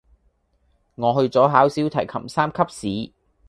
[0.95, 3.11] 我去咗考小提琴三級試